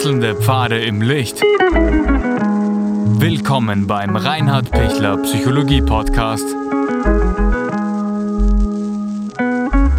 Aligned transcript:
Wechselnde 0.00 0.34
Pfade 0.34 0.82
im 0.82 1.02
Licht. 1.02 1.42
Willkommen 3.20 3.86
beim 3.86 4.16
Reinhard 4.16 4.70
Pichler 4.70 5.18
Psychologie 5.18 5.82
Podcast. 5.82 6.46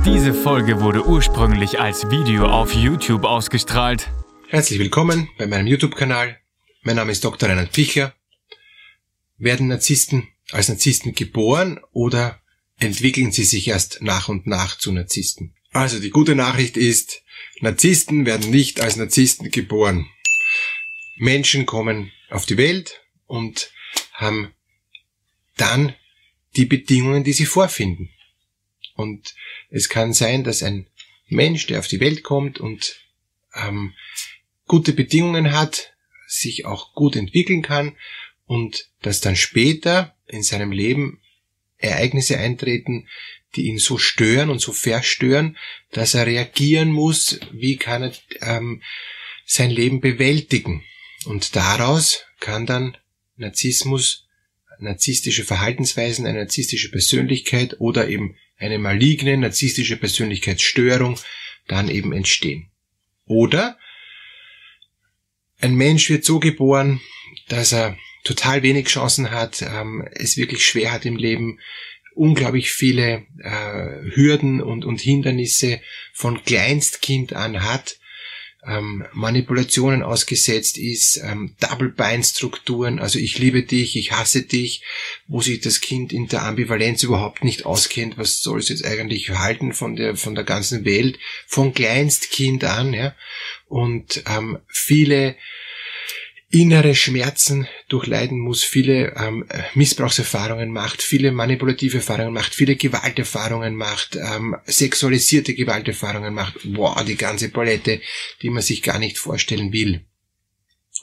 Diese 0.03 0.33
Folge 0.33 0.81
wurde 0.81 1.05
ursprünglich 1.05 1.79
als 1.79 2.09
Video 2.09 2.47
auf 2.47 2.73
YouTube 2.73 3.25
ausgestrahlt. 3.25 4.09
Herzlich 4.47 4.79
willkommen 4.79 5.29
bei 5.37 5.45
meinem 5.45 5.67
YouTube-Kanal. 5.67 6.39
Mein 6.81 6.95
Name 6.95 7.11
ist 7.11 7.23
Dr. 7.23 7.47
Reinhard 7.47 7.71
Pichler. 7.71 8.15
Werden 9.37 9.67
Narzissten 9.67 10.29
als 10.51 10.67
Narzissten 10.67 11.13
geboren 11.13 11.79
oder 11.91 12.41
entwickeln 12.79 13.31
sie 13.31 13.43
sich 13.43 13.67
erst 13.67 14.01
nach 14.01 14.29
und 14.29 14.47
nach 14.47 14.79
zu 14.79 14.91
Narzissten? 14.91 15.53
Also 15.69 15.99
die 15.99 16.09
gute 16.09 16.33
Nachricht 16.33 16.75
ist, 16.75 17.20
Narzissten 17.59 18.25
werden 18.25 18.49
nicht 18.49 18.81
als 18.81 18.95
Narzissten 18.95 19.51
geboren. 19.51 20.09
Menschen 21.17 21.65
kommen 21.65 22.11
auf 22.29 22.45
die 22.45 22.57
Welt 22.57 23.01
und 23.27 23.71
haben 24.13 24.53
dann 25.57 25.95
die 26.55 26.65
Bedingungen, 26.65 27.23
die 27.23 27.33
sie 27.33 27.45
vorfinden. 27.45 28.09
Und 28.95 29.35
es 29.69 29.89
kann 29.89 30.13
sein, 30.13 30.43
dass 30.43 30.63
ein 30.63 30.87
Mensch, 31.27 31.67
der 31.67 31.79
auf 31.79 31.87
die 31.87 31.99
Welt 31.99 32.23
kommt 32.23 32.59
und 32.59 32.99
ähm, 33.55 33.93
gute 34.65 34.93
Bedingungen 34.93 35.51
hat, 35.51 35.93
sich 36.27 36.65
auch 36.65 36.93
gut 36.93 37.15
entwickeln 37.15 37.61
kann 37.61 37.97
und 38.45 38.89
dass 39.01 39.21
dann 39.21 39.35
später 39.35 40.15
in 40.27 40.43
seinem 40.43 40.71
Leben 40.71 41.20
Ereignisse 41.81 42.37
eintreten, 42.37 43.07
die 43.55 43.67
ihn 43.67 43.77
so 43.77 43.97
stören 43.97 44.49
und 44.49 44.59
so 44.59 44.71
verstören, 44.71 45.57
dass 45.91 46.13
er 46.13 46.25
reagieren 46.25 46.91
muss, 46.91 47.39
wie 47.51 47.77
kann 47.77 48.03
er 48.03 48.13
ähm, 48.41 48.81
sein 49.45 49.69
Leben 49.69 49.99
bewältigen. 49.99 50.83
Und 51.25 51.55
daraus 51.55 52.25
kann 52.39 52.65
dann 52.65 52.97
Narzissmus, 53.35 54.27
narzisstische 54.79 55.43
Verhaltensweisen, 55.43 56.25
eine 56.25 56.39
narzisstische 56.39 56.89
Persönlichkeit 56.89 57.79
oder 57.79 58.07
eben 58.07 58.35
eine 58.57 58.79
maligne 58.79 59.37
narzisstische 59.37 59.97
Persönlichkeitsstörung 59.97 61.19
dann 61.67 61.89
eben 61.89 62.13
entstehen. 62.13 62.71
Oder 63.25 63.77
ein 65.59 65.75
Mensch 65.75 66.09
wird 66.09 66.25
so 66.25 66.39
geboren, 66.39 67.01
dass 67.47 67.71
er 67.73 67.97
total 68.23 68.63
wenig 68.63 68.87
Chancen 68.87 69.31
hat, 69.31 69.61
ähm, 69.61 70.07
es 70.11 70.37
wirklich 70.37 70.65
schwer 70.65 70.91
hat 70.91 71.05
im 71.05 71.17
Leben, 71.17 71.59
unglaublich 72.13 72.71
viele 72.71 73.25
äh, 73.39 74.15
Hürden 74.15 74.61
und, 74.61 74.85
und 74.85 74.99
Hindernisse 74.99 75.81
von 76.13 76.43
Kleinstkind 76.43 77.33
an 77.33 77.63
hat, 77.63 77.97
ähm, 78.67 79.05
Manipulationen 79.13 80.03
ausgesetzt 80.03 80.77
ist, 80.77 81.17
ähm, 81.23 81.55
Double-Bind-Strukturen, 81.59 82.99
also 82.99 83.17
ich 83.17 83.39
liebe 83.39 83.63
dich, 83.63 83.95
ich 83.95 84.11
hasse 84.11 84.43
dich, 84.43 84.83
wo 85.27 85.41
sich 85.41 85.61
das 85.61 85.81
Kind 85.81 86.13
in 86.13 86.27
der 86.27 86.43
Ambivalenz 86.43 87.01
überhaupt 87.01 87.43
nicht 87.43 87.65
auskennt, 87.65 88.17
was 88.17 88.41
soll 88.41 88.59
es 88.59 88.69
jetzt 88.69 88.85
eigentlich 88.85 89.31
halten 89.31 89.73
von 89.73 89.95
der, 89.95 90.15
von 90.15 90.35
der 90.35 90.43
ganzen 90.43 90.85
Welt, 90.85 91.17
von 91.47 91.73
Kleinstkind 91.73 92.63
an, 92.63 92.93
ja, 92.93 93.15
und 93.67 94.23
ähm, 94.27 94.59
viele 94.67 95.35
innere 96.51 96.95
Schmerzen 96.95 97.67
durchleiden 97.87 98.37
muss, 98.37 98.63
viele 98.63 99.15
ähm, 99.15 99.47
Missbrauchserfahrungen 99.73 100.71
macht, 100.71 101.01
viele 101.01 101.31
manipulative 101.31 101.97
Erfahrungen 101.97 102.33
macht, 102.33 102.53
viele 102.53 102.75
Gewalterfahrungen 102.75 103.75
macht, 103.75 104.17
ähm, 104.17 104.57
sexualisierte 104.65 105.53
Gewalterfahrungen 105.53 106.33
macht. 106.33 106.55
Wow, 106.65 107.03
die 107.05 107.15
ganze 107.15 107.49
Palette, 107.49 108.01
die 108.41 108.49
man 108.49 108.61
sich 108.61 108.81
gar 108.83 108.99
nicht 108.99 109.17
vorstellen 109.17 109.71
will. 109.71 110.05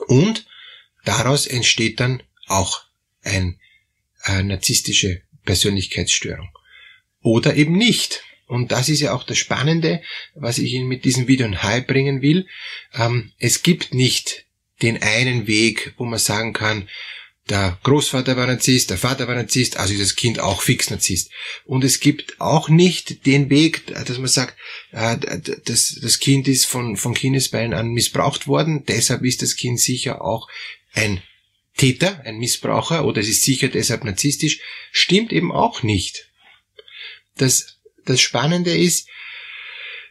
Und 0.07 0.47
daraus 1.05 1.47
entsteht 1.47 1.99
dann 1.99 2.23
auch 2.47 2.85
ein 3.23 3.59
äh, 4.25 4.43
narzisstische 4.43 5.23
Persönlichkeitsstörung. 5.45 6.51
Oder 7.23 7.57
eben 7.57 7.73
nicht. 7.73 8.23
Und 8.47 8.71
das 8.71 8.89
ist 8.89 9.01
ja 9.01 9.15
auch 9.15 9.25
das 9.25 9.39
Spannende, 9.39 10.03
was 10.35 10.59
ich 10.59 10.73
Ihnen 10.73 10.89
mit 10.89 11.05
diesem 11.05 11.27
Video 11.27 11.49
nahe 11.49 11.83
bringen 11.83 12.21
will. 12.23 12.47
Ähm, 12.95 13.33
es 13.39 13.63
gibt 13.63 13.95
nicht 13.95 14.47
den 14.83 15.03
einen 15.03 15.47
Weg, 15.47 15.95
wo 15.97 16.05
man 16.05 16.19
sagen 16.19 16.53
kann, 16.53 16.89
der 17.49 17.79
Großvater 17.83 18.37
war 18.37 18.47
Narzisst, 18.47 18.91
der 18.91 18.99
Vater 18.99 19.27
war 19.27 19.35
Narzisst, 19.35 19.79
also 19.79 19.95
ist 19.95 20.03
das 20.03 20.17
Kind 20.17 20.39
auch 20.39 20.61
fix 20.61 20.91
Narzisst. 20.91 21.31
Und 21.65 21.83
es 21.83 22.01
gibt 22.01 22.41
auch 22.41 22.69
nicht 22.69 23.25
den 23.25 23.49
Weg, 23.49 23.87
dass 23.87 24.19
man 24.19 24.29
sagt, 24.29 24.57
äh, 24.93 25.17
das, 25.65 26.19
Kind 26.21 26.47
ist 26.47 26.67
von, 26.67 26.97
von 26.97 27.15
Kindesbeinen 27.15 27.73
an 27.73 27.89
missbraucht 27.89 28.47
worden, 28.47 28.85
deshalb 28.87 29.25
ist 29.25 29.41
das 29.41 29.57
Kind 29.57 29.81
sicher 29.81 30.21
auch 30.23 30.49
ein 30.93 31.23
Täter, 31.77 32.21
ein 32.25 32.39
Missbraucher 32.39 33.07
oder 33.07 33.21
es 33.21 33.29
ist 33.29 33.45
sicher 33.45 33.69
deshalb 33.69 34.05
narzisstisch, 34.05 34.61
stimmt 34.93 35.33
eben 35.33 35.53
auch 35.53 35.83
nicht. 35.83 36.29
Das, 37.37 37.79
das 38.05 38.21
Spannende 38.21 38.77
ist, 38.77 39.09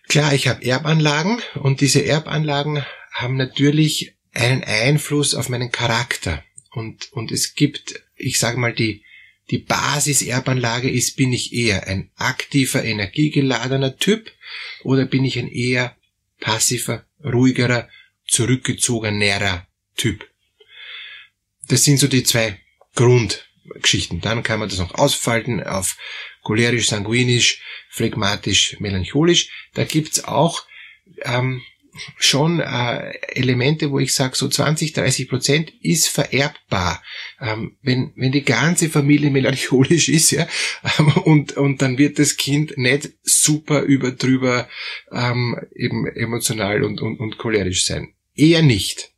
klar, 0.08 0.34
ich 0.34 0.48
habe 0.48 0.66
Erbanlagen 0.66 1.42
und 1.56 1.82
diese 1.82 2.04
Erbanlagen 2.04 2.84
haben 3.12 3.36
natürlich 3.36 4.17
einen 4.38 4.64
Einfluss 4.64 5.34
auf 5.34 5.50
meinen 5.50 5.72
Charakter. 5.72 6.44
Und, 6.72 7.12
und 7.14 7.31
es 7.31 7.56
gibt, 7.56 8.02
ich 8.16 8.40
sage 8.40 8.58
mal, 8.58 8.74
die, 8.74 9.03
die 9.50 9.58
Basis-Erbanlage 9.58 10.90
ist, 10.90 11.16
bin 11.16 11.34
ich 11.34 11.53
eher 11.53 11.88
ein 11.88 12.12
aktiver, 12.18 12.84
energiegeladener 12.84 13.98
Typ 13.98 14.31
oder 14.84 15.06
bin 15.06 15.25
ich 15.25 15.40
ein 15.40 15.48
eher 15.48 15.96
passiver, 16.40 17.06
ruhigerer, 17.24 17.90
zurückgezogenerer 18.28 19.66
Typ. 19.96 20.30
Das 21.68 21.84
sind 21.84 21.98
so 21.98 22.08
die 22.08 22.24
zwei 22.24 22.59
Grundgeschichten. 22.96 24.22
Dann 24.22 24.44
kann 24.44 24.59
man 24.59 24.69
das 24.69 24.80
noch 24.80 24.96
ausfalten 24.96 25.64
auf 25.64 25.98
cholerisch, 26.44 26.88
sanguinisch, 26.88 27.62
phlegmatisch, 27.90 28.80
melancholisch. 28.80 29.50
Da 29.74 29.84
gibt's 29.84 30.24
auch 30.24 30.66
ähm, 31.24 31.64
schon 32.18 32.59
äh, 32.59 33.13
Elemente, 33.34 33.91
wo 33.91 34.00
ich 34.00 34.13
sage, 34.13 34.35
so 34.35 34.47
20, 34.47 34.94
30 34.94 35.30
Prozent 35.30 35.74
ist 35.81 36.08
vererbbar. 36.08 37.02
Ähm, 37.40 37.78
wenn, 37.81 38.13
wenn 38.16 38.31
die 38.31 38.44
ganze 38.44 38.90
Familie 38.90 39.31
melancholisch 39.31 40.09
ist, 40.09 40.31
ja, 40.31 40.47
ähm, 41.00 41.12
und, 41.24 41.57
und 41.57 41.81
dann 41.81 41.97
wird 41.97 42.19
das 42.19 42.38
Kind 42.38 42.78
nicht 42.78 43.09
super 43.24 43.81
überdrüber 43.81 44.68
ähm, 45.12 45.57
eben 45.75 46.07
emotional 46.07 46.84
und, 46.84 47.02
und, 47.02 47.19
und 47.19 47.38
cholerisch 47.38 47.86
sein. 47.86 48.13
Eher 48.36 48.62
nicht. 48.62 49.12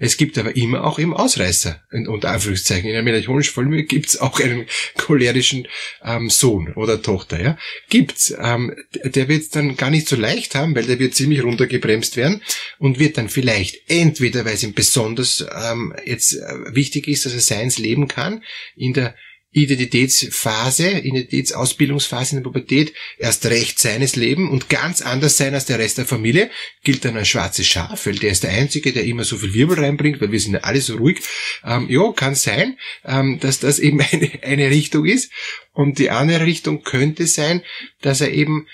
Es 0.00 0.16
gibt 0.16 0.38
aber 0.38 0.54
immer 0.56 0.84
auch 0.84 0.98
eben 0.98 1.14
Ausreißer, 1.14 1.82
unter 2.06 2.30
Anführungszeichen. 2.30 2.88
In 2.88 2.94
einer 2.94 3.02
melancholischen 3.02 3.52
Familie 3.52 3.84
gibt's 3.84 4.18
auch 4.18 4.40
einen 4.40 4.66
cholerischen 4.96 5.66
ähm, 6.04 6.30
Sohn 6.30 6.72
oder 6.74 7.02
Tochter. 7.02 7.40
Ja? 7.40 7.58
Gibt's. 7.88 8.34
Ähm, 8.40 8.74
der 9.04 9.28
wird 9.28 9.54
dann 9.56 9.76
gar 9.76 9.90
nicht 9.90 10.08
so 10.08 10.16
leicht 10.16 10.54
haben, 10.54 10.74
weil 10.74 10.84
der 10.84 10.98
wird 10.98 11.14
ziemlich 11.14 11.42
runtergebremst 11.42 12.16
werden 12.16 12.42
und 12.78 12.98
wird 12.98 13.18
dann 13.18 13.28
vielleicht 13.28 13.90
entweder, 13.90 14.44
weil 14.44 14.54
es 14.54 14.62
ihm 14.62 14.74
besonders 14.74 15.44
ähm, 15.52 15.94
jetzt 16.04 16.34
äh, 16.34 16.74
wichtig 16.74 17.08
ist, 17.08 17.26
dass 17.26 17.34
er 17.34 17.40
seins 17.40 17.78
leben 17.78 18.08
kann, 18.08 18.42
in 18.76 18.92
der 18.92 19.14
Identitätsphase, 19.50 20.90
Identitätsausbildungsphase 20.90 22.36
in 22.36 22.42
der 22.42 22.50
Pubertät 22.50 22.92
erst 23.16 23.46
recht 23.46 23.78
seines 23.78 24.14
Leben 24.14 24.50
und 24.50 24.68
ganz 24.68 25.00
anders 25.00 25.38
sein 25.38 25.54
als 25.54 25.64
der 25.64 25.78
Rest 25.78 25.96
der 25.96 26.04
Familie, 26.04 26.50
gilt 26.84 27.04
dann 27.04 27.16
als 27.16 27.28
schwarzes 27.28 27.66
Schaf, 27.66 28.04
weil 28.04 28.16
der 28.16 28.30
ist 28.30 28.42
der 28.42 28.50
Einzige, 28.50 28.92
der 28.92 29.04
immer 29.04 29.24
so 29.24 29.38
viel 29.38 29.54
Wirbel 29.54 29.78
reinbringt, 29.78 30.20
weil 30.20 30.32
wir 30.32 30.40
sind 30.40 30.52
ja 30.52 30.60
alle 30.60 30.82
so 30.82 30.96
ruhig. 30.96 31.20
Ähm, 31.64 31.88
ja, 31.88 32.12
kann 32.12 32.34
sein, 32.34 32.78
ähm, 33.04 33.38
dass 33.40 33.58
das 33.58 33.78
eben 33.78 34.00
eine, 34.00 34.30
eine 34.42 34.70
Richtung 34.70 35.06
ist. 35.06 35.32
Und 35.72 35.98
die 35.98 36.10
andere 36.10 36.44
Richtung 36.44 36.82
könnte 36.82 37.26
sein, 37.26 37.62
dass 38.02 38.20
er 38.20 38.32
eben 38.32 38.66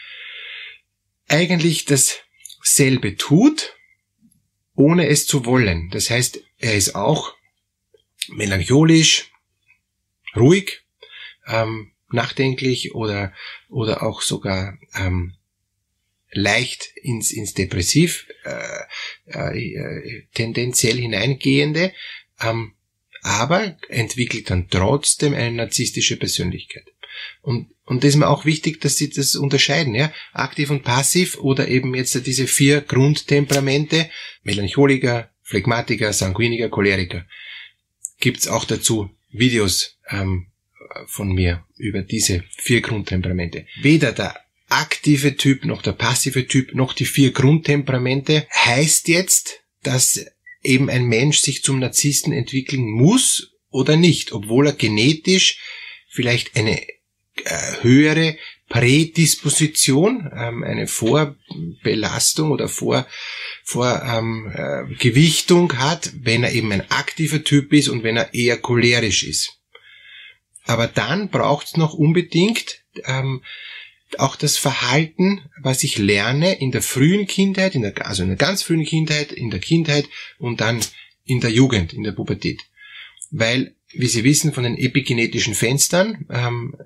eigentlich 1.28 1.84
dasselbe 1.84 3.16
tut, 3.16 3.76
ohne 4.74 5.06
es 5.06 5.26
zu 5.26 5.46
wollen. 5.46 5.88
Das 5.90 6.10
heißt, 6.10 6.40
er 6.58 6.74
ist 6.74 6.96
auch 6.96 7.34
melancholisch, 8.28 9.30
ruhig, 10.36 10.82
ähm, 11.46 11.92
nachdenklich 12.10 12.94
oder, 12.94 13.32
oder 13.68 14.02
auch 14.02 14.22
sogar 14.22 14.78
ähm, 14.94 15.34
leicht 16.34 16.90
ins, 17.02 17.30
ins 17.32 17.54
Depressiv 17.54 18.26
äh, 18.44 19.38
äh, 19.38 20.22
tendenziell 20.34 20.96
hineingehende, 20.96 21.92
ähm, 22.40 22.74
aber 23.22 23.78
entwickelt 23.88 24.50
dann 24.50 24.68
trotzdem 24.68 25.34
eine 25.34 25.52
narzisstische 25.52 26.16
Persönlichkeit. 26.16 26.84
Und, 27.42 27.70
und 27.84 28.02
das 28.02 28.10
ist 28.10 28.16
mir 28.16 28.28
auch 28.28 28.44
wichtig, 28.44 28.80
dass 28.80 28.96
sie 28.96 29.08
das 29.08 29.36
unterscheiden, 29.36 29.94
ja, 29.94 30.12
aktiv 30.32 30.70
und 30.70 30.82
passiv 30.82 31.38
oder 31.38 31.68
eben 31.68 31.94
jetzt 31.94 32.26
diese 32.26 32.46
vier 32.46 32.80
Grundtemperamente, 32.80 34.10
Melancholiker, 34.42 35.30
Phlegmatiker, 35.42 36.12
Sanguiniker, 36.12 36.68
Choleriker. 36.68 37.24
Gibt's 38.18 38.48
auch 38.48 38.64
dazu 38.64 39.13
Videos 39.34 39.98
ähm, 40.08 40.46
von 41.06 41.32
mir 41.32 41.64
über 41.76 42.02
diese 42.02 42.44
vier 42.56 42.80
Grundtemperamente. 42.80 43.66
Weder 43.82 44.12
der 44.12 44.40
aktive 44.68 45.36
Typ 45.36 45.64
noch 45.64 45.82
der 45.82 45.92
passive 45.92 46.46
Typ 46.46 46.74
noch 46.74 46.92
die 46.92 47.04
vier 47.04 47.32
Grundtemperamente 47.32 48.46
heißt 48.52 49.08
jetzt, 49.08 49.60
dass 49.82 50.24
eben 50.62 50.88
ein 50.88 51.04
Mensch 51.04 51.38
sich 51.40 51.62
zum 51.62 51.78
Narzissten 51.78 52.32
entwickeln 52.32 52.84
muss 52.84 53.52
oder 53.70 53.96
nicht, 53.96 54.32
obwohl 54.32 54.68
er 54.68 54.72
genetisch 54.72 55.58
vielleicht 56.08 56.56
eine 56.56 56.80
äh, 56.80 57.82
höhere 57.82 58.36
Prädisposition, 58.68 60.30
ähm, 60.34 60.64
eine 60.64 60.86
Vorbelastung 60.86 62.50
oder 62.50 62.68
Vor, 62.68 63.06
Vorgewichtung 63.62 65.70
ähm, 65.70 65.76
äh, 65.76 65.80
hat, 65.80 66.12
wenn 66.20 66.44
er 66.44 66.52
eben 66.52 66.72
ein 66.72 66.90
aktiver 66.90 67.44
Typ 67.44 67.72
ist 67.72 67.88
und 67.88 68.02
wenn 68.02 68.16
er 68.16 68.32
eher 68.32 68.58
cholerisch 68.58 69.24
ist. 69.24 69.58
Aber 70.64 70.86
dann 70.86 71.28
braucht 71.28 71.66
es 71.66 71.76
noch 71.76 71.94
unbedingt 71.94 72.80
ähm, 73.04 73.42
auch 74.18 74.36
das 74.36 74.56
Verhalten, 74.56 75.42
was 75.60 75.82
ich 75.82 75.98
lerne 75.98 76.58
in 76.58 76.70
der 76.70 76.82
frühen 76.82 77.26
Kindheit, 77.26 77.74
in 77.74 77.82
der, 77.82 78.06
also 78.06 78.22
in 78.22 78.28
der 78.28 78.38
ganz 78.38 78.62
frühen 78.62 78.84
Kindheit, 78.84 79.32
in 79.32 79.50
der 79.50 79.60
Kindheit 79.60 80.08
und 80.38 80.60
dann 80.60 80.80
in 81.24 81.40
der 81.40 81.50
Jugend, 81.50 81.92
in 81.92 82.02
der 82.02 82.12
Pubertät. 82.12 82.60
Weil, 83.30 83.74
wie 83.92 84.06
Sie 84.06 84.24
wissen 84.24 84.52
von 84.52 84.64
den 84.64 84.78
epigenetischen 84.78 85.54
Fenstern, 85.54 86.26
ähm, 86.30 86.76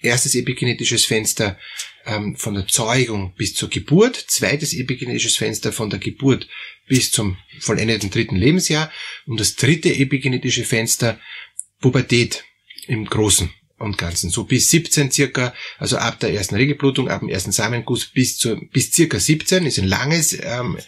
erstes 0.00 0.34
epigenetisches 0.34 1.04
Fenster 1.04 1.58
ähm, 2.06 2.36
von 2.36 2.54
der 2.54 2.66
Zeugung 2.66 3.34
bis 3.36 3.54
zur 3.54 3.68
Geburt, 3.68 4.16
zweites 4.16 4.74
epigenetisches 4.74 5.36
Fenster 5.36 5.72
von 5.72 5.90
der 5.90 5.98
Geburt 5.98 6.48
bis 6.86 7.10
zum 7.10 7.36
vollendeten 7.60 8.10
dritten 8.10 8.36
Lebensjahr 8.36 8.90
und 9.26 9.38
das 9.38 9.56
dritte 9.56 9.94
epigenetische 9.94 10.64
Fenster 10.64 11.20
Pubertät 11.80 12.44
im 12.86 13.04
Großen 13.04 13.50
und 13.78 13.96
Ganzen. 13.96 14.30
So 14.30 14.44
bis 14.44 14.70
17 14.70 15.10
circa, 15.10 15.54
also 15.78 15.96
ab 15.98 16.18
der 16.20 16.32
ersten 16.32 16.56
Regelblutung, 16.56 17.08
ab 17.08 17.20
dem 17.20 17.28
ersten 17.28 17.52
Samenguss 17.52 18.06
bis 18.06 18.36
zu, 18.36 18.56
bis 18.72 18.92
circa 18.92 19.20
17 19.20 19.66
ist 19.66 19.78
ein 19.78 19.86
langes, 19.86 20.36
ähm, 20.42 20.78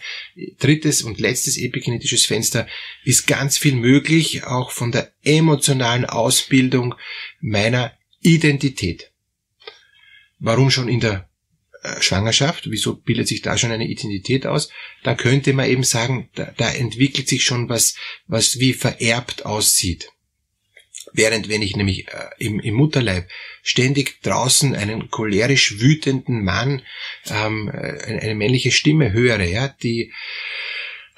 drittes 0.59 1.01
und 1.01 1.19
letztes 1.19 1.57
epigenetisches 1.57 2.25
Fenster, 2.25 2.67
ist 3.03 3.27
ganz 3.27 3.57
viel 3.57 3.75
möglich, 3.75 4.43
auch 4.43 4.71
von 4.71 4.91
der 4.91 5.13
emotionalen 5.23 6.05
Ausbildung 6.05 6.95
meiner 7.39 7.93
Identität. 8.21 9.11
Warum 10.39 10.71
schon 10.71 10.87
in 10.87 10.99
der 10.99 11.29
äh, 11.83 12.01
Schwangerschaft, 12.01 12.69
wieso 12.69 12.95
bildet 12.95 13.27
sich 13.27 13.41
da 13.41 13.57
schon 13.57 13.71
eine 13.71 13.87
Identität 13.87 14.45
aus? 14.45 14.69
Da 15.03 15.15
könnte 15.15 15.53
man 15.53 15.69
eben 15.69 15.83
sagen, 15.83 16.29
da, 16.35 16.53
da 16.57 16.71
entwickelt 16.71 17.27
sich 17.27 17.43
schon 17.43 17.69
was, 17.69 17.95
was 18.27 18.59
wie 18.59 18.73
vererbt 18.73 19.45
aussieht. 19.45 20.09
Während 21.13 21.49
wenn 21.49 21.61
ich 21.61 21.75
nämlich 21.75 22.07
äh, 22.07 22.29
im, 22.37 22.59
im 22.59 22.75
Mutterleib 22.75 23.27
ständig 23.63 24.21
draußen 24.21 24.75
einen 24.75 25.09
cholerisch 25.09 25.79
wütenden 25.79 26.43
Mann, 26.43 26.83
ähm, 27.29 27.69
eine, 27.69 28.21
eine 28.21 28.35
männliche 28.35 28.71
Stimme 28.71 29.11
höre, 29.11 29.43
ja, 29.43 29.67
die 29.67 30.13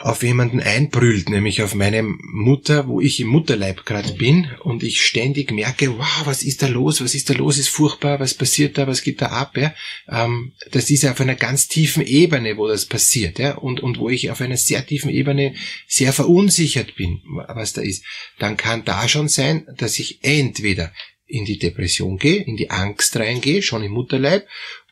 auf 0.04 0.22
jemanden 0.22 0.60
einbrüllt, 0.60 1.30
nämlich 1.30 1.62
auf 1.64 1.76
meine 1.76 2.04
Mutter, 2.04 2.90
wo 2.90 3.00
ich 3.00 3.22
im 3.22 3.30
Mutterleib 3.30 3.86
gerade 3.86 4.12
bin 4.12 4.52
und 4.62 4.84
ich 4.84 5.02
ständig 5.02 5.54
merke, 5.54 5.98
wow, 5.98 6.22
was 6.26 6.44
ist 6.44 6.62
da 6.62 6.68
los, 6.68 7.02
was 7.02 7.16
ist 7.16 7.30
da 7.30 7.34
los, 7.34 7.58
ist 7.58 7.70
furchtbar, 7.70 8.20
was 8.20 8.34
passiert 8.34 8.78
da, 8.78 8.86
was 8.86 9.02
geht 9.02 9.22
da 9.22 9.28
ab, 9.28 9.56
ja? 9.56 9.74
Ähm, 10.10 10.52
das 10.72 10.90
ist 10.90 11.06
auf 11.06 11.22
einer 11.22 11.36
ganz 11.36 11.70
tiefen 11.70 12.06
Ebene, 12.06 12.58
wo 12.58 12.68
das 12.68 12.86
passiert, 12.86 13.40
ja, 13.40 13.56
und, 13.56 13.80
und 13.80 13.98
wo 13.98 14.10
ich 14.10 14.30
auf 14.30 14.42
einer 14.42 14.58
sehr 14.58 14.86
tiefen 14.86 15.10
Ebene 15.10 15.56
sehr 15.88 16.12
verunsichert 16.12 16.96
bin, 16.98 17.22
was 17.48 17.72
da 17.72 17.82
ist. 17.82 18.04
Dann 18.40 18.58
kann 18.58 18.84
da 18.84 19.08
schon 19.08 19.30
sein, 19.30 19.66
dass 19.78 20.00
ich 20.00 20.20
entweder 20.22 20.92
in 21.28 21.46
die 21.46 21.60
Depression 21.60 22.18
gehe, 22.18 22.44
in 22.44 22.58
die 22.58 22.72
Angst 22.72 23.16
reingehe, 23.16 23.62
schon 23.62 23.84
im 23.84 23.94
Mutterleib, 23.94 24.46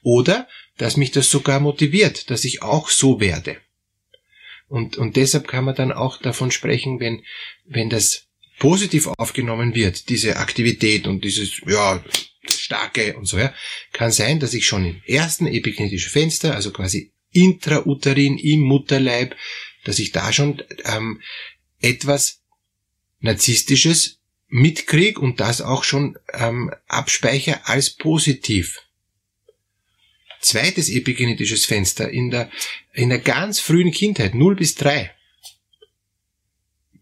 oder 0.03 0.47
dass 0.77 0.95
mich 0.95 1.11
das 1.11 1.29
sogar 1.29 1.59
motiviert, 1.59 2.29
dass 2.29 2.45
ich 2.45 2.61
auch 2.61 2.87
so 2.87 3.19
werde. 3.19 3.57
Und, 4.71 4.97
und 4.97 5.17
deshalb 5.17 5.49
kann 5.49 5.65
man 5.65 5.75
dann 5.75 5.91
auch 5.91 6.15
davon 6.15 6.49
sprechen, 6.49 7.01
wenn, 7.01 7.25
wenn 7.65 7.89
das 7.89 8.27
positiv 8.57 9.07
aufgenommen 9.17 9.75
wird, 9.75 10.07
diese 10.07 10.37
Aktivität 10.37 11.07
und 11.07 11.25
dieses, 11.25 11.59
ja, 11.67 12.01
starke 12.49 13.17
und 13.17 13.25
so, 13.25 13.37
ja, 13.37 13.53
kann 13.91 14.11
sein, 14.11 14.39
dass 14.39 14.53
ich 14.53 14.65
schon 14.65 14.85
im 14.85 15.01
ersten 15.05 15.45
epigenetischen 15.45 16.09
Fenster, 16.09 16.55
also 16.55 16.71
quasi 16.71 17.11
intrauterin 17.31 18.37
im 18.37 18.61
Mutterleib, 18.61 19.35
dass 19.83 19.99
ich 19.99 20.13
da 20.13 20.31
schon 20.31 20.63
ähm, 20.85 21.21
etwas 21.81 22.41
Narzisstisches 23.19 24.19
mitkrieg 24.47 25.19
und 25.19 25.41
das 25.41 25.59
auch 25.59 25.83
schon 25.83 26.17
ähm, 26.31 26.71
abspeicher 26.87 27.67
als 27.67 27.89
positiv 27.89 28.79
zweites 30.41 30.89
epigenetisches 30.89 31.65
Fenster 31.65 32.09
in 32.09 32.31
der, 32.31 32.49
in 32.93 33.09
der 33.09 33.19
ganz 33.19 33.59
frühen 33.59 33.91
Kindheit, 33.91 34.35
0 34.35 34.55
bis 34.55 34.75
3. 34.75 35.11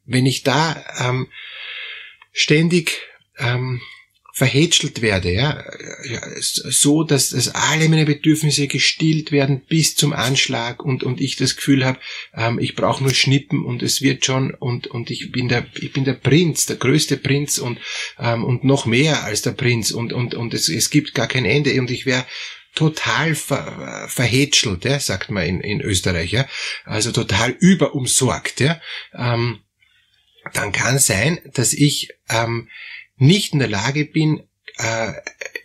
Wenn 0.05 0.25
ich 0.25 0.43
da 0.43 0.83
ähm, 0.99 1.27
ständig 2.31 2.99
ähm, 3.37 3.81
verhätschelt 4.39 5.01
werde, 5.01 5.33
ja, 5.33 5.63
so, 6.39 7.03
dass, 7.03 7.31
dass 7.31 7.49
alle 7.49 7.89
meine 7.89 8.05
Bedürfnisse 8.05 8.67
gestillt 8.67 9.33
werden 9.33 9.61
bis 9.67 9.97
zum 9.97 10.13
Anschlag 10.13 10.81
und, 10.81 11.03
und 11.03 11.19
ich 11.19 11.35
das 11.35 11.57
Gefühl 11.57 11.83
habe, 11.83 11.99
ähm, 12.33 12.57
ich 12.57 12.75
brauche 12.75 13.03
nur 13.03 13.13
schnippen 13.13 13.65
und 13.65 13.83
es 13.83 14.01
wird 14.01 14.25
schon 14.25 14.53
und, 14.53 14.87
und 14.87 15.11
ich 15.11 15.31
bin 15.33 15.49
der, 15.49 15.65
ich 15.75 15.91
bin 15.91 16.05
der 16.05 16.13
Prinz, 16.13 16.65
der 16.65 16.77
größte 16.77 17.17
Prinz 17.17 17.57
und, 17.57 17.79
ähm, 18.17 18.45
und 18.45 18.63
noch 18.63 18.85
mehr 18.85 19.25
als 19.25 19.41
der 19.41 19.51
Prinz 19.51 19.91
und, 19.91 20.13
und, 20.13 20.35
und 20.35 20.53
es, 20.53 20.69
es 20.69 20.89
gibt 20.89 21.13
gar 21.13 21.27
kein 21.27 21.45
Ende 21.45 21.77
und 21.79 21.91
ich 21.91 22.05
wäre 22.05 22.25
total 22.75 23.35
ver, 23.35 24.07
verhätschelt, 24.07 24.85
ja, 24.85 24.99
sagt 24.99 25.31
man 25.31 25.45
in, 25.45 25.61
in 25.61 25.81
Österreich, 25.81 26.31
ja, 26.31 26.47
also 26.85 27.11
total 27.11 27.51
überumsorgt, 27.51 28.59
ja, 28.59 28.79
ähm, 29.13 29.59
dann 30.53 30.71
kann 30.71 30.99
sein, 30.99 31.39
dass 31.53 31.73
ich 31.73 32.09
ähm, 32.29 32.69
nicht 33.17 33.53
in 33.53 33.59
der 33.59 33.67
Lage 33.67 34.05
bin, 34.05 34.43
äh, 34.77 35.13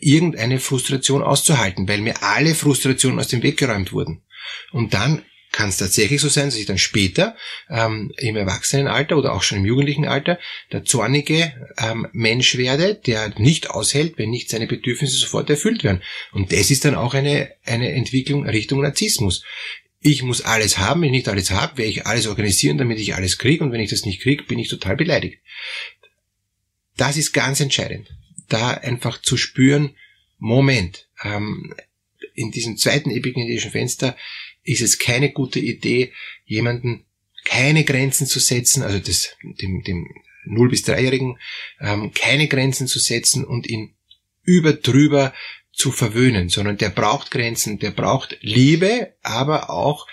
irgendeine 0.00 0.58
Frustration 0.58 1.22
auszuhalten, 1.22 1.88
weil 1.88 2.00
mir 2.00 2.22
alle 2.22 2.54
Frustrationen 2.54 3.18
aus 3.18 3.28
dem 3.28 3.42
Weg 3.42 3.58
geräumt 3.58 3.92
wurden. 3.92 4.22
Und 4.72 4.92
dann 4.92 5.24
kann 5.54 5.68
es 5.68 5.76
tatsächlich 5.76 6.20
so 6.20 6.28
sein, 6.28 6.46
dass 6.46 6.56
ich 6.56 6.66
dann 6.66 6.78
später 6.78 7.36
ähm, 7.70 8.12
im 8.18 8.34
Erwachsenenalter 8.34 9.16
oder 9.16 9.32
auch 9.32 9.42
schon 9.42 9.58
im 9.58 9.64
jugendlichen 9.64 10.04
Alter 10.04 10.40
der 10.72 10.84
zornige 10.84 11.54
ähm, 11.78 12.08
Mensch 12.12 12.56
werde, 12.56 12.96
der 12.96 13.32
nicht 13.38 13.70
aushält, 13.70 14.18
wenn 14.18 14.30
nicht 14.30 14.50
seine 14.50 14.66
Bedürfnisse 14.66 15.16
sofort 15.16 15.48
erfüllt 15.48 15.84
werden. 15.84 16.02
Und 16.32 16.52
das 16.52 16.72
ist 16.72 16.84
dann 16.84 16.96
auch 16.96 17.14
eine, 17.14 17.52
eine 17.64 17.92
Entwicklung 17.92 18.44
Richtung 18.44 18.82
Narzissmus. 18.82 19.44
Ich 20.00 20.24
muss 20.24 20.40
alles 20.40 20.78
haben, 20.78 21.02
wenn 21.02 21.14
ich 21.14 21.18
nicht 21.18 21.28
alles 21.28 21.52
habe, 21.52 21.78
werde 21.78 21.90
ich 21.90 22.04
alles 22.04 22.26
organisieren, 22.26 22.76
damit 22.76 22.98
ich 22.98 23.14
alles 23.14 23.38
kriege 23.38 23.62
und 23.62 23.70
wenn 23.70 23.80
ich 23.80 23.90
das 23.90 24.04
nicht 24.04 24.22
kriege, 24.22 24.42
bin 24.42 24.58
ich 24.58 24.68
total 24.68 24.96
beleidigt. 24.96 25.38
Das 26.96 27.16
ist 27.16 27.32
ganz 27.32 27.60
entscheidend. 27.60 28.12
Da 28.48 28.72
einfach 28.72 29.22
zu 29.22 29.36
spüren, 29.36 29.94
Moment, 30.38 31.08
ähm, 31.22 31.74
in 32.34 32.50
diesem 32.50 32.76
zweiten 32.76 33.12
epigenetischen 33.12 33.70
Fenster 33.70 34.16
ist 34.64 34.80
es 34.80 34.98
keine 34.98 35.30
gute 35.30 35.60
Idee, 35.60 36.12
jemanden 36.44 37.04
keine 37.44 37.84
Grenzen 37.84 38.26
zu 38.26 38.40
setzen, 38.40 38.82
also 38.82 38.98
das, 38.98 39.36
dem, 39.42 39.82
dem 39.82 40.08
0- 40.46 40.70
bis 40.70 40.84
3-Jährigen 40.84 41.38
ähm, 41.80 42.12
keine 42.12 42.48
Grenzen 42.48 42.86
zu 42.86 42.98
setzen 42.98 43.44
und 43.44 43.66
ihn 43.66 43.94
über 44.42 44.72
drüber 44.72 45.32
zu 45.72 45.90
verwöhnen, 45.90 46.48
sondern 46.48 46.78
der 46.78 46.90
braucht 46.90 47.30
Grenzen, 47.30 47.78
der 47.78 47.90
braucht 47.90 48.38
Liebe, 48.40 49.14
aber 49.22 49.70
auch 49.70 50.06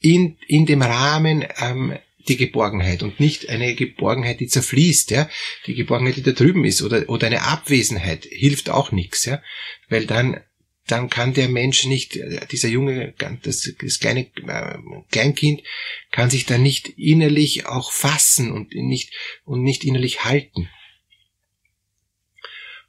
in, 0.00 0.38
in 0.46 0.66
dem 0.66 0.82
Rahmen 0.82 1.46
ähm, 1.58 1.98
die 2.28 2.36
Geborgenheit 2.36 3.02
und 3.02 3.20
nicht 3.20 3.48
eine 3.48 3.74
Geborgenheit, 3.74 4.40
die 4.40 4.46
zerfließt, 4.46 5.10
ja. 5.10 5.28
Die 5.66 5.74
Geborgenheit, 5.74 6.16
die 6.16 6.22
da 6.22 6.32
drüben 6.32 6.64
ist 6.64 6.82
oder, 6.82 7.08
oder 7.08 7.26
eine 7.26 7.42
Abwesenheit 7.42 8.26
hilft 8.30 8.70
auch 8.70 8.92
nichts, 8.92 9.24
ja. 9.24 9.42
Weil 9.88 10.06
dann 10.06 10.40
dann 10.90 11.10
kann 11.10 11.34
der 11.34 11.48
Mensch 11.48 11.84
nicht, 11.84 12.18
dieser 12.50 12.68
junge, 12.68 13.14
das, 13.42 13.72
das 13.80 14.00
kleine 14.00 14.20
äh, 14.20 14.78
Kleinkind 15.10 15.62
kann 16.10 16.30
sich 16.30 16.46
da 16.46 16.58
nicht 16.58 16.88
innerlich 16.96 17.66
auch 17.66 17.92
fassen 17.92 18.50
und 18.50 18.74
nicht, 18.74 19.12
und 19.44 19.62
nicht 19.62 19.84
innerlich 19.84 20.24
halten. 20.24 20.68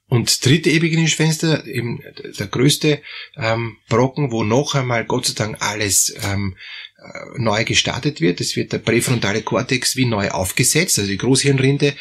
Und 0.09 0.43
dritte 0.43 0.71
epigenetische 0.71 1.17
Fenster, 1.17 1.67
eben 1.67 2.03
der 2.39 2.47
größte 2.47 2.99
ähm, 3.37 3.77
Brocken, 3.89 4.31
wo 4.31 4.43
noch 4.43 4.73
einmal 4.73 5.05
Gott 5.05 5.27
sei 5.27 5.33
Dank 5.35 5.57
alles 5.59 6.15
ähm, 6.23 6.55
äh, 6.97 7.39
neu 7.39 7.63
gestartet 7.63 8.19
wird. 8.19 8.41
Es 8.41 8.55
wird 8.55 8.73
der 8.73 8.79
präfrontale 8.79 9.43
Kortex 9.43 9.95
wie 9.95 10.05
neu 10.05 10.29
aufgesetzt, 10.29 10.97
also 10.97 11.09
die 11.09 11.17
Großhirnrinde 11.17 11.93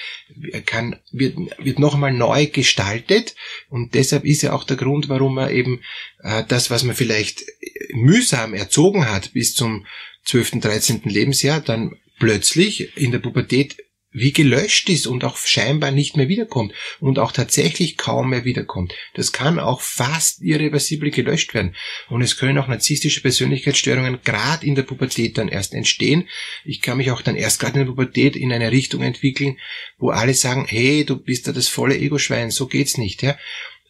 kann, 0.64 0.96
wird, 1.12 1.36
wird 1.58 1.78
noch 1.78 1.94
einmal 1.94 2.12
neu 2.12 2.46
gestaltet 2.46 3.34
und 3.68 3.94
deshalb 3.94 4.24
ist 4.24 4.42
ja 4.42 4.52
auch 4.54 4.64
der 4.64 4.78
Grund, 4.78 5.10
warum 5.10 5.34
man 5.34 5.50
eben 5.50 5.82
äh, 6.22 6.44
das, 6.48 6.70
was 6.70 6.84
man 6.84 6.96
vielleicht 6.96 7.44
mühsam 7.92 8.54
erzogen 8.54 9.08
hat 9.08 9.34
bis 9.34 9.54
zum 9.54 9.86
12., 10.24 10.60
13. 10.60 11.02
Lebensjahr, 11.04 11.60
dann 11.60 11.96
plötzlich 12.18 12.96
in 12.96 13.12
der 13.12 13.18
Pubertät 13.18 13.76
wie 14.10 14.32
gelöscht 14.32 14.88
ist 14.88 15.06
und 15.06 15.22
auch 15.24 15.36
scheinbar 15.36 15.90
nicht 15.90 16.16
mehr 16.16 16.28
wiederkommt 16.28 16.72
und 16.98 17.18
auch 17.18 17.30
tatsächlich 17.30 17.96
kaum 17.96 18.30
mehr 18.30 18.44
wiederkommt. 18.44 18.94
Das 19.14 19.32
kann 19.32 19.58
auch 19.58 19.82
fast 19.82 20.40
irreversibel 20.40 21.10
gelöscht 21.10 21.52
werden. 21.52 21.76
Und 22.08 22.22
es 22.22 22.38
können 22.38 22.58
auch 22.58 22.68
narzisstische 22.68 23.20
Persönlichkeitsstörungen 23.20 24.20
gerade 24.24 24.66
in 24.66 24.74
der 24.74 24.82
Pubertät 24.82 25.36
dann 25.36 25.48
erst 25.48 25.74
entstehen. 25.74 26.28
Ich 26.64 26.80
kann 26.80 26.96
mich 26.96 27.10
auch 27.10 27.20
dann 27.20 27.36
erst 27.36 27.60
gerade 27.60 27.80
in 27.80 27.86
der 27.86 27.92
Pubertät 27.92 28.34
in 28.34 28.52
eine 28.52 28.72
Richtung 28.72 29.02
entwickeln, 29.02 29.58
wo 29.98 30.10
alle 30.10 30.34
sagen, 30.34 30.66
hey, 30.66 31.04
du 31.04 31.16
bist 31.16 31.46
da 31.46 31.52
das 31.52 31.68
volle 31.68 31.98
Ego-Schwein, 31.98 32.50
so 32.50 32.66
geht's 32.66 32.96
nicht. 32.96 33.22
Ja? 33.22 33.38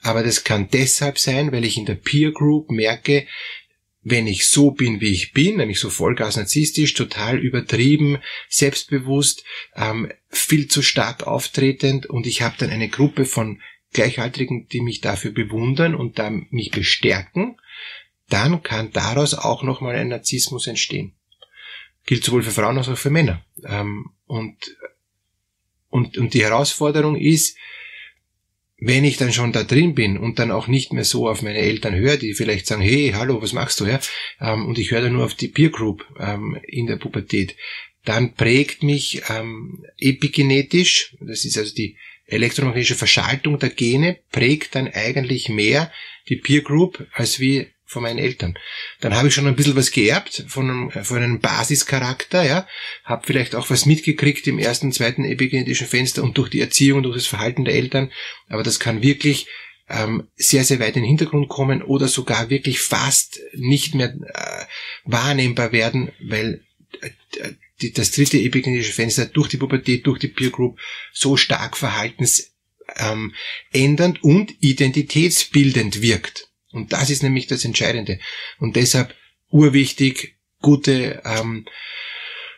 Aber 0.02 0.22
das 0.22 0.42
kann 0.42 0.68
deshalb 0.72 1.18
sein, 1.18 1.52
weil 1.52 1.64
ich 1.64 1.76
in 1.76 1.87
der 1.87 1.94
Peer 1.94 2.32
Group 2.32 2.70
merke, 2.70 3.26
wenn 4.10 4.26
ich 4.26 4.48
so 4.48 4.70
bin, 4.70 5.00
wie 5.00 5.12
ich 5.12 5.32
bin, 5.32 5.56
nämlich 5.56 5.80
so 5.80 5.90
vollgas 5.90 6.36
narzisstisch, 6.36 6.94
total 6.94 7.38
übertrieben, 7.38 8.18
selbstbewusst, 8.48 9.44
ähm, 9.74 10.10
viel 10.28 10.68
zu 10.68 10.82
stark 10.82 11.26
auftretend 11.26 12.06
und 12.06 12.26
ich 12.26 12.42
habe 12.42 12.56
dann 12.58 12.70
eine 12.70 12.88
Gruppe 12.88 13.24
von 13.24 13.60
Gleichaltrigen, 13.92 14.68
die 14.68 14.80
mich 14.80 15.00
dafür 15.00 15.32
bewundern 15.32 15.94
und 15.94 16.18
dann 16.18 16.46
mich 16.50 16.70
bestärken, 16.70 17.58
dann 18.28 18.62
kann 18.62 18.92
daraus 18.92 19.34
auch 19.34 19.62
nochmal 19.62 19.96
ein 19.96 20.08
Narzissmus 20.08 20.66
entstehen. 20.66 21.14
Gilt 22.04 22.24
sowohl 22.24 22.42
für 22.42 22.50
Frauen 22.50 22.78
als 22.78 22.88
auch 22.88 22.98
für 22.98 23.10
Männer. 23.10 23.44
Ähm, 23.64 24.10
und, 24.26 24.76
und, 25.88 26.18
und 26.18 26.34
die 26.34 26.42
Herausforderung 26.42 27.16
ist, 27.16 27.56
wenn 28.80 29.04
ich 29.04 29.16
dann 29.16 29.32
schon 29.32 29.52
da 29.52 29.64
drin 29.64 29.94
bin 29.94 30.16
und 30.16 30.38
dann 30.38 30.50
auch 30.50 30.68
nicht 30.68 30.92
mehr 30.92 31.04
so 31.04 31.28
auf 31.28 31.42
meine 31.42 31.58
Eltern 31.58 31.94
höre, 31.94 32.16
die 32.16 32.35
vielleicht 32.35 32.66
sagen, 32.66 32.82
hey, 32.82 33.12
hallo, 33.14 33.42
was 33.42 33.52
machst 33.52 33.80
du, 33.80 33.87
ja? 33.87 34.00
Ähm, 34.40 34.66
und 34.66 34.78
ich 34.78 34.90
höre 34.92 35.02
dann 35.02 35.14
nur 35.14 35.25
auf 35.25 35.35
die 35.35 35.49
Peer 35.49 35.70
Group 35.70 36.06
ähm, 36.18 36.58
in 36.66 36.87
der 36.87 36.97
Pubertät, 36.97 37.56
dann 38.04 38.35
prägt 38.35 38.82
mich 38.82 39.23
ähm, 39.28 39.85
epigenetisch, 39.99 41.16
das 41.20 41.44
ist 41.44 41.58
also 41.58 41.75
die 41.75 41.97
elektromagnetische 42.26 42.94
Verschaltung 42.94 43.58
der 43.58 43.70
Gene, 43.70 44.18
prägt 44.30 44.75
dann 44.75 44.88
eigentlich 44.88 45.49
mehr 45.49 45.92
die 46.28 46.37
Peer 46.37 46.62
Group 46.62 47.06
als 47.12 47.40
wie 47.40 47.66
von 47.88 48.02
meinen 48.02 48.18
Eltern. 48.18 48.57
Dann 49.00 49.16
habe 49.16 49.28
ich 49.28 49.35
schon 49.35 49.47
ein 49.47 49.57
bisschen 49.57 49.75
was 49.75 49.90
geerbt 49.90 50.45
von 50.47 50.71
einem, 50.71 50.90
von 50.90 51.16
einem 51.23 51.40
Basischarakter, 51.40 52.45
ja, 52.45 52.68
habe 53.02 53.26
vielleicht 53.26 53.54
auch 53.54 53.71
was 53.71 53.87
mitgekriegt 53.87 54.47
im 54.47 54.59
ersten, 54.59 54.92
zweiten 54.92 55.25
epigenetischen 55.25 55.87
Fenster 55.87 56.23
und 56.23 56.37
durch 56.37 56.50
die 56.50 56.61
Erziehung, 56.61 57.02
durch 57.02 57.16
das 57.16 57.26
Verhalten 57.26 57.64
der 57.64 57.75
Eltern, 57.75 58.12
aber 58.49 58.62
das 58.62 58.78
kann 58.78 59.00
wirklich 59.02 59.49
ähm, 59.88 60.28
sehr, 60.37 60.64
sehr 60.64 60.80
weit 60.80 60.97
in 60.97 61.02
den 61.02 61.09
Hintergrund 61.09 61.49
kommen 61.49 61.83
oder 61.83 62.09
sogar 62.09 62.50
wirklich 62.50 62.78
fast 62.80 63.40
nicht 63.54 63.95
mehr 63.95 64.14
äh, 64.35 64.66
wahrnehmbar 65.04 65.73
werden, 65.73 66.12
weil 66.21 66.62
äh, 67.00 67.09
die, 67.80 67.95
das 67.95 68.11
dritte 68.11 68.38
epigenetische 68.38 68.92
Fenster 68.92 69.25
durch 69.25 69.49
die 69.49 69.57
Pubertät, 69.57 70.07
durch 70.07 70.18
die 70.18 70.28
Peer 70.28 70.50
Group 70.50 70.78
so 71.14 71.38
stark 71.38 71.78
verhaltensändernd 71.78 73.33
ähm, 73.73 74.18
und 74.21 74.54
identitätsbildend 74.61 76.02
wirkt. 76.02 76.48
Und 76.72 76.92
das 76.92 77.10
ist 77.10 77.22
nämlich 77.22 77.46
das 77.46 77.64
Entscheidende. 77.64 78.18
Und 78.58 78.76
deshalb 78.76 79.14
urwichtig, 79.50 80.38
gute 80.60 81.22
ähm, 81.25 81.66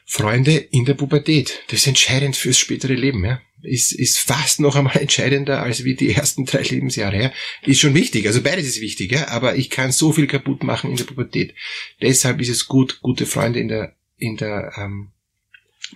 Freunde 0.07 0.57
in 0.57 0.85
der 0.85 0.95
Pubertät. 0.95 1.62
Das 1.69 1.81
ist 1.81 1.87
entscheidend 1.87 2.37
fürs 2.37 2.59
spätere 2.59 2.95
Leben. 2.95 3.25
Ja? 3.25 3.40
Ist, 3.62 3.93
ist 3.93 4.19
fast 4.19 4.59
noch 4.59 4.75
einmal 4.75 4.97
entscheidender 5.00 5.62
als 5.62 5.85
wie 5.85 5.95
die 5.95 6.12
ersten 6.12 6.47
drei 6.47 6.62
Lebensjahre. 6.62 7.23
Ja? 7.23 7.33
Ist 7.62 7.81
schon 7.81 7.95
wichtig. 7.95 8.26
Also 8.26 8.43
beides 8.43 8.67
ist 8.67 8.81
wichtig. 8.81 9.12
Ja? 9.12 9.29
Aber 9.29 9.55
ich 9.55 9.71
kann 9.71 9.93
so 9.93 10.12
viel 10.12 10.26
kaputt 10.26 10.64
machen 10.64 10.90
in 10.90 10.97
der 10.97 11.05
Pubertät. 11.05 11.55
Deshalb 12.02 12.40
ist 12.40 12.49
es 12.49 12.67
gut, 12.67 13.00
gute 13.02 13.26
Freunde 13.26 13.61
in 13.61 13.69
der, 13.69 13.95
in 14.17 14.37
der 14.37 14.73
ähm, 14.76 15.12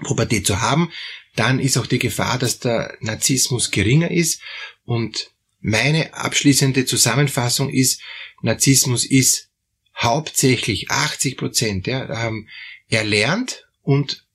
Pubertät 0.05 0.47
zu 0.47 0.61
haben. 0.61 0.93
Dann 1.35 1.59
ist 1.59 1.77
auch 1.77 1.87
die 1.87 1.99
Gefahr, 1.99 2.39
dass 2.39 2.61
der 2.61 2.97
Narzissmus 3.01 3.73
geringer 3.73 4.11
ist 4.11 4.41
und 4.85 5.34
meine 5.67 6.13
abschließende 6.13 6.85
Zusammenfassung 6.85 7.71
ist, 7.71 8.03
Narzissmus 8.43 9.07
ist 9.07 9.49
hauptsächlich 9.97 10.91
80 10.91 11.39
Prozent 11.39 11.87
ja, 11.87 12.27
ähm, 12.27 12.49
erlernt 12.91 13.67
und 13.81 14.27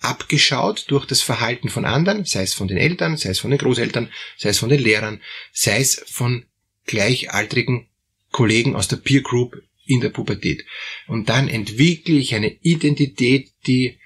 abgeschaut 0.00 0.84
durch 0.88 1.06
das 1.06 1.22
Verhalten 1.22 1.70
von 1.70 1.86
anderen, 1.86 2.26
sei 2.26 2.42
es 2.42 2.52
von 2.52 2.68
den 2.68 2.76
Eltern, 2.76 3.16
sei 3.16 3.30
es 3.30 3.38
von 3.38 3.50
den 3.50 3.58
Großeltern, 3.58 4.12
sei 4.36 4.50
es 4.50 4.58
von 4.58 4.68
den 4.68 4.82
Lehrern, 4.82 5.22
sei 5.50 5.80
es 5.80 6.04
von 6.06 6.44
gleichaltrigen 6.84 7.88
Kollegen 8.30 8.76
aus 8.76 8.86
der 8.86 8.96
Peer 8.96 9.22
Group 9.22 9.56
in 9.86 10.02
der 10.02 10.10
Pubertät. 10.10 10.66
Und 11.06 11.30
dann 11.30 11.48
entwickle 11.48 12.16
ich 12.16 12.34
eine 12.34 12.52
Identität, 12.60 13.50
die 13.66 13.98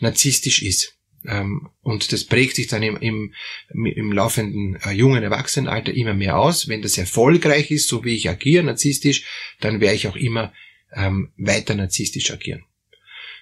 narzisstisch 0.00 0.60
ist. 0.62 0.95
Ähm, 1.28 1.68
und 1.82 2.12
das 2.12 2.24
prägt 2.24 2.56
sich 2.56 2.66
dann 2.66 2.82
im, 2.82 2.96
im, 2.96 3.32
im 3.86 4.12
laufenden 4.12 4.76
äh, 4.82 4.92
jungen 4.92 5.22
Erwachsenenalter 5.22 5.92
immer 5.92 6.14
mehr 6.14 6.38
aus. 6.38 6.68
Wenn 6.68 6.82
das 6.82 6.98
erfolgreich 6.98 7.70
ist, 7.70 7.88
so 7.88 8.04
wie 8.04 8.14
ich 8.14 8.28
agiere, 8.28 8.64
narzisstisch, 8.64 9.24
dann 9.60 9.80
werde 9.80 9.96
ich 9.96 10.08
auch 10.08 10.16
immer 10.16 10.52
ähm, 10.94 11.32
weiter 11.36 11.74
narzisstisch 11.74 12.30
agieren. 12.30 12.64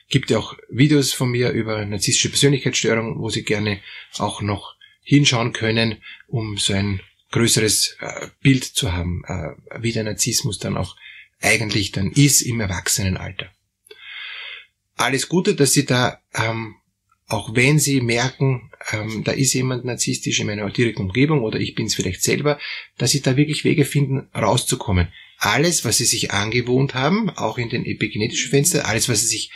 Gibt 0.09 0.31
ja 0.31 0.39
auch 0.39 0.57
Videos 0.69 1.13
von 1.13 1.31
mir 1.31 1.51
über 1.51 1.85
narzisstische 1.85 2.29
Persönlichkeitsstörungen, 2.29 3.19
wo 3.19 3.31
Sie 3.31 3.43
gerne 3.43 3.81
auch 4.19 4.43
noch 4.43 4.75
hinschauen 5.03 5.53
können, 5.53 6.03
um 6.27 6.59
so 6.59 6.75
ein 6.75 7.01
größeres 7.31 7.97
äh, 8.01 8.29
Bild 8.41 8.65
zu 8.65 8.93
haben, 8.93 9.23
äh, 9.27 9.83
wie 9.83 9.93
der 9.93 10.05
Narzissmus 10.05 10.59
dann 10.59 10.77
auch 10.77 10.97
eigentlich 11.41 11.93
dann 11.93 12.11
ist 12.13 12.43
im 12.43 12.61
Erwachsenenalter. 12.61 13.51
Alles 14.97 15.29
Gute, 15.29 15.55
dass 15.55 15.73
Sie 15.73 15.85
da 15.85 16.21
ähm, 16.33 16.77
auch 17.27 17.55
wenn 17.55 17.79
sie 17.79 18.01
merken, 18.01 18.71
ähm, 18.93 19.25
da 19.25 19.33
ist 19.33 19.55
jemand 19.55 19.85
narzisstisch 19.85 20.41
in 20.41 20.47
meiner 20.47 20.69
direkten 20.71 21.03
Umgebung 21.03 21.43
oder 21.43 21.59
ich 21.59 21.75
bin 21.75 21.87
es 21.87 21.95
vielleicht 21.95 22.23
selber, 22.23 22.59
dass 22.99 23.13
sie 23.13 23.23
da 23.23 23.37
wirklich 23.37 23.65
Wege 23.65 23.85
finden, 23.85 24.29
rauszukommen. 24.35 25.09
Alles, 25.39 25.85
was 25.85 25.99
sie 25.99 26.05
sich 26.05 26.33
angewohnt 26.33 26.95
haben, 26.95 27.31
auch 27.31 27.59
in 27.59 27.71
den 27.71 27.87
epigenetischen 27.87 28.51
Fenstern, 28.51 28.83
alles, 28.83 29.09
was 29.09 29.23
sie 29.23 29.29
sich 29.29 29.51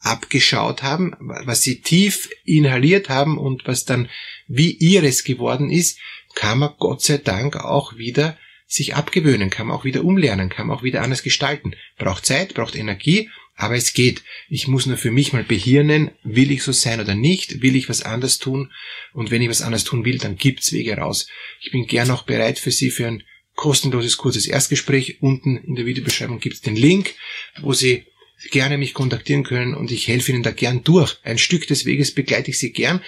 abgeschaut 0.00 0.82
haben, 0.82 1.14
was 1.18 1.62
sie 1.62 1.80
tief 1.80 2.28
inhaliert 2.44 3.08
haben 3.08 3.38
und 3.38 3.66
was 3.66 3.84
dann 3.84 4.08
wie 4.46 4.70
ihres 4.70 5.24
geworden 5.24 5.70
ist, 5.70 5.98
kann 6.34 6.58
man 6.58 6.74
Gott 6.78 7.02
sei 7.02 7.16
Dank 7.16 7.56
auch 7.56 7.96
wieder 7.96 8.36
sich 8.66 8.94
abgewöhnen, 8.94 9.48
kann 9.48 9.68
man 9.68 9.76
auch 9.76 9.84
wieder 9.84 10.04
umlernen, 10.04 10.48
kann 10.48 10.66
man 10.66 10.76
auch 10.76 10.82
wieder 10.82 11.02
anders 11.02 11.22
gestalten. 11.22 11.74
Braucht 11.98 12.26
Zeit, 12.26 12.54
braucht 12.54 12.76
Energie 12.76 13.30
aber 13.56 13.74
es 13.74 13.94
geht. 13.94 14.22
Ich 14.48 14.68
muss 14.68 14.86
nur 14.86 14.98
für 14.98 15.10
mich 15.10 15.32
mal 15.32 15.42
behirnen, 15.42 16.10
will 16.22 16.50
ich 16.50 16.62
so 16.62 16.72
sein 16.72 17.00
oder 17.00 17.14
nicht, 17.14 17.62
will 17.62 17.74
ich 17.74 17.88
was 17.88 18.02
anders 18.02 18.38
tun 18.38 18.70
und 19.12 19.30
wenn 19.30 19.42
ich 19.42 19.48
was 19.48 19.62
anders 19.62 19.84
tun 19.84 20.04
will, 20.04 20.18
dann 20.18 20.36
gibt's 20.36 20.72
Wege 20.72 20.96
raus. 20.96 21.26
Ich 21.60 21.72
bin 21.72 21.86
gern 21.86 22.10
auch 22.10 22.24
bereit 22.24 22.58
für 22.58 22.70
Sie 22.70 22.90
für 22.90 23.06
ein 23.06 23.22
kostenloses, 23.54 24.18
kurzes 24.18 24.46
Erstgespräch. 24.46 25.22
Unten 25.22 25.56
in 25.56 25.74
der 25.74 25.86
Videobeschreibung 25.86 26.38
gibt's 26.38 26.60
den 26.60 26.76
Link, 26.76 27.14
wo 27.60 27.72
Sie 27.72 28.04
gerne 28.50 28.76
mich 28.76 28.92
kontaktieren 28.92 29.42
können 29.42 29.74
und 29.74 29.90
ich 29.90 30.06
helfe 30.06 30.32
Ihnen 30.32 30.42
da 30.42 30.52
gern 30.52 30.84
durch. 30.84 31.16
Ein 31.24 31.38
Stück 31.38 31.66
des 31.66 31.86
Weges 31.86 32.14
begleite 32.14 32.50
ich 32.50 32.58
Sie 32.58 32.72
gern. 32.72 33.02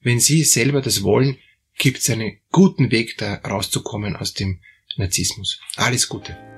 Wenn 0.00 0.20
Sie 0.20 0.44
selber 0.44 0.80
das 0.80 1.02
wollen, 1.02 1.38
gibt's 1.76 2.08
einen 2.08 2.38
guten 2.52 2.92
Weg 2.92 3.18
da 3.18 3.34
rauszukommen 3.34 4.14
aus 4.14 4.32
dem 4.34 4.60
Narzissmus. 4.96 5.60
Alles 5.76 6.08
Gute. 6.08 6.57